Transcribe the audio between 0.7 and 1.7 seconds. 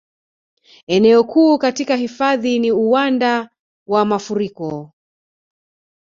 Eneo kuu